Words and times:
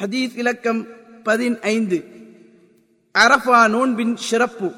ஹதீஸ் 0.00 0.34
இலக்கம் 0.42 0.80
பதினைந்து 1.28 1.98
அரஃபா 3.14 3.60
நோன்பின் 3.76 4.16
சிறப்பு 4.28 4.68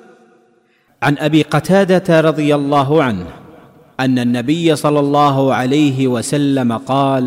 عن 1.03 1.15
ابي 1.29 1.41
قتاده 1.55 2.09
رضي 2.29 2.51
الله 2.61 2.91
عنه 3.07 3.27
ان 3.99 4.17
النبي 4.19 4.67
صلى 4.77 5.01
الله 5.05 5.37
عليه 5.55 5.99
وسلم 6.15 6.71
قال 6.93 7.27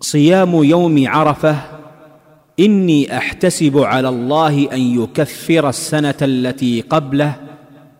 صيام 0.00 0.52
يوم 0.74 0.96
عرفه 1.14 1.56
اني 2.58 3.00
احتسب 3.18 3.74
على 3.92 4.08
الله 4.14 4.54
ان 4.76 4.82
يكفر 5.00 5.64
السنه 5.68 6.20
التي 6.32 6.74
قبله 6.92 7.30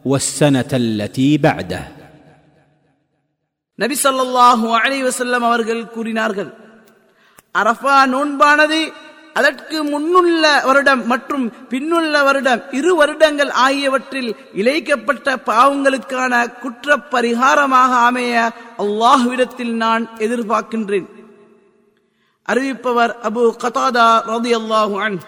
والسنه 0.04 0.70
التي 0.82 1.30
بعده 1.38 1.82
நபி 3.78 3.96
ஸல்லல்லாஹு 4.04 4.66
அலைஹி 4.82 5.04
வஸல்லம் 5.08 5.44
அவர்கள் 5.50 5.82
கூறினார்கள் 5.94 6.50
அரஃபா 7.61 7.97
நோன்பானது 8.13 8.79
அதற்கு 9.39 9.77
முன்னுள்ள 9.83 10.43
வருடம் 10.65 11.01
மற்றும் 11.11 11.45
பின்னுள்ள 11.71 12.23
வருடம் 12.27 12.61
இரு 12.71 12.91
வருடங்கள் 12.95 13.51
ஆகியவற்றில் 13.65 14.29
இழைக்கப்பட்ட 14.61 15.35
பாவங்களுக்கான 15.49 16.33
குற்ற 16.61 16.97
பரிகாரமாக 17.13 17.91
அமைய 18.09 18.35
அல்லாஹுவிடத்தில் 18.83 19.73
நான் 19.83 20.05
எதிர்பார்க்கின்றேன். 20.17 21.07
அறிவிப்பவர் 22.51 23.13
அபு 23.29 23.43
கதாதா 23.63 24.07
ரதி 24.31 24.53
அல்லாஹு 24.61 25.19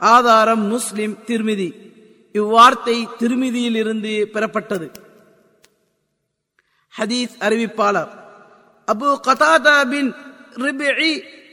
ஆதாரம் 0.00 0.64
முஸ்லிம் 0.74 1.16
திருமிதி. 1.26 1.68
இவ்வார்த்தை 2.34 2.96
திருமிதியில் 3.20 3.78
இருந்து 3.82 4.14
பெறப்பட்டது. 4.34 4.88
ஹதீஸ் 6.98 7.34
அறிவிப்பாளர். 7.46 8.10
அபு 8.88 9.08
கதாதா 9.28 9.76
பின் 9.92 10.10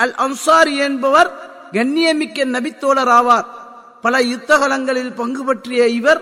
அல் 0.03 0.15
அன்சாரி 0.25 0.75
என்பவர் 0.77 1.29
கண்ணியமிக்க 1.71 2.45
நபித்தோழர் 2.55 3.13
ஆவார் 3.19 3.47
பல 4.01 4.21
யுத்தகலங்களில் 4.21 5.13
பங்கு 5.19 5.43
பற்றிய 5.43 5.87
இவர் 5.87 6.21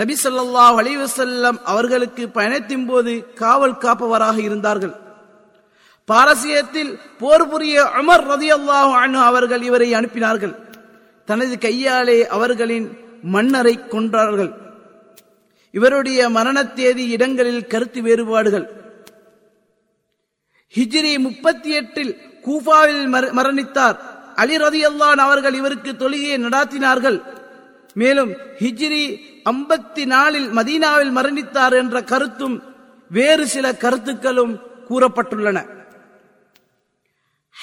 நபி 0.00 0.14
ஸல்லல்லாஹு 0.24 0.76
அலைஹி 0.82 1.58
அவர்களுக்கு 1.72 2.28
பயணத்தின் 2.28 2.86
போது 2.86 3.12
காவல் 3.34 3.80
காப்பவராக 3.84 4.36
இருந்தார்கள். 4.38 4.94
பாரசீகத்தில் 6.08 6.92
போர் 7.18 7.48
புரிய 7.48 7.76
உமர் 8.00 8.24
ரதியல்லாஹு 8.32 8.92
அனு 9.02 9.18
அவர்கள் 9.30 9.62
இவரை 9.62 9.88
அனுப்பினார்கள். 9.94 10.54
தனது 11.28 11.58
கையாலே 11.58 12.26
அவர்களின் 12.26 12.86
மன்னரை 13.34 13.74
கொன்றார்கள். 13.92 14.52
இவருடைய 15.70 16.28
மரண 16.28 16.64
தேதி 16.64 17.04
இடங்களில் 17.08 17.66
கருத்து 17.66 18.02
வேறுபாடுகள். 18.02 18.66
ஹிஜ்ரி 20.74 21.18
முப்பத்தி 21.18 21.70
எட்டில் 21.80 22.12
கூஃபாவில் 22.46 23.08
மர- 23.08 23.32
மரணித்தார். 23.32 23.96
அலி 24.34 24.56
ரதியல்லான் 24.56 25.16
அவர்கள் 25.16 25.54
இவருக்கு 25.54 25.92
தொழுகையை 25.92 26.38
நடாத்தினார்கள். 26.38 27.22
மேலும் 27.94 28.32
ஹிஜ்ரி 28.32 29.18
ஐம்பத்தி 29.50 30.06
நாலில் 30.06 30.48
மதீனாவில் 30.48 31.16
மரணித்தார் 31.16 31.72
என்ற 31.72 32.02
கருத்தும் 32.02 32.62
வேறு 33.10 33.46
சில 33.46 33.74
கருத்துக்களும் 33.74 34.60
கூறப்பட்டுள்ளன. 34.90 35.66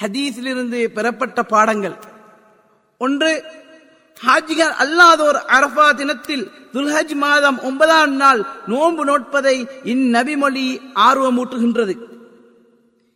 ஹதீஸிலிருந்து 0.00 0.86
பெறப்பட்ட 0.86 1.42
பாடங்கள். 1.42 1.94
ஒன்று 2.98 3.44
ஹாஜிகர் 4.26 4.74
அல்லாதோர் 4.78 5.40
அரபா 5.46 5.94
தினத்தில் 5.94 6.50
துல்ஹஜ் 6.72 7.14
மாதம் 7.14 7.62
ஒன்பதாம் 7.62 8.16
நாள் 8.16 8.46
நோன்பு 8.66 9.04
நோட்பதை 9.04 9.66
இந்நபிமொழி 9.84 10.80
ஆர்வமூட்டுகின்றது. 10.94 11.96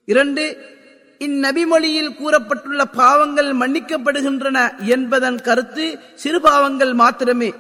இரண்டு 0.04 0.72
இந்நபிமொழியில் 1.18 2.16
கூறப்பட்டுள்ள 2.16 2.84
பாவங்கள் 2.84 3.56
மன்னிக்கப்படுகின்றன 3.56 4.86
என்பதன் 4.86 5.40
கருத்து 5.40 5.98
சிறு 6.14 6.40
பாவங்கள் 6.40 6.92
மாத்திரமே. 6.92 7.52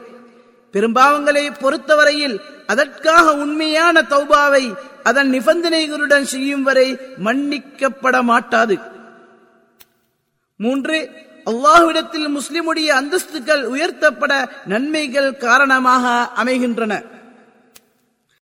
பெரும்பாவங்களை 0.70 1.50
பொறுத்தவரையில் 1.50 2.40
அதற்காக 2.66 3.34
உண்மையான 3.34 4.02
தௌபாவை 4.02 4.74
அதன் 5.02 5.30
நிபந்தனைகளுடன் 5.30 6.22
செய்யும் 6.22 6.62
வரை 6.62 6.98
மன்னிக்கப்பட 7.24 8.22
மாட்டாது. 8.22 8.78
மூன்று 10.56 11.10
அல்லாஹ்விடத்தில் 11.50 12.38
முஸ்லிமுடைய 12.38 12.88
அந்தஸ்துக்கள் 13.00 13.64
உயர்த்தப்பட 13.64 14.48
நன்மைகள் 14.64 15.36
காரணமாக 15.36 16.28
அமைகின்றன. 16.34 17.02